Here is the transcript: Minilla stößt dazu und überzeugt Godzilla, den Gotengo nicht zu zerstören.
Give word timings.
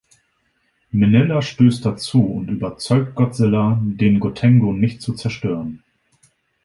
Minilla 0.89 1.43
stößt 1.43 1.85
dazu 1.85 2.25
und 2.25 2.47
überzeugt 2.49 3.13
Godzilla, 3.13 3.79
den 3.83 4.19
Gotengo 4.19 4.73
nicht 4.73 4.99
zu 5.03 5.13
zerstören. 5.13 5.83